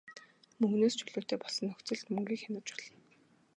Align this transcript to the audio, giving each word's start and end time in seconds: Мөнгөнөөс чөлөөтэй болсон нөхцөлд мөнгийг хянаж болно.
Мөнгөнөөс 0.61 0.95
чөлөөтэй 0.99 1.37
болсон 1.41 1.65
нөхцөлд 1.67 2.05
мөнгийг 2.13 2.39
хянаж 2.43 2.67
болно. 2.71 2.95